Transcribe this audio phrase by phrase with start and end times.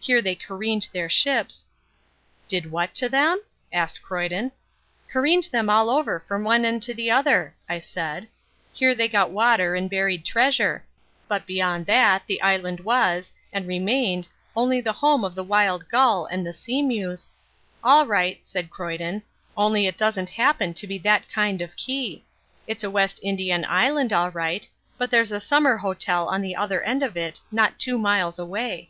[0.00, 1.66] Here they careened their ships"
[2.48, 4.52] "Did what to them?" asked Croyden.
[5.12, 8.26] "Careened them all over from one end to the other," I said.
[8.72, 10.82] "Here they got water and buried treasure;
[11.26, 16.24] but beyond that the island was, and remained, only the home of the wild gull
[16.24, 17.26] and the sea mews"
[17.84, 19.22] "All right," said Croyden,
[19.58, 22.24] "only it doesn't happen to be that kind of key.
[22.66, 24.66] It's a West Indian island all right,
[24.96, 28.88] but there's a summer hotel on the other end of it not two miles away."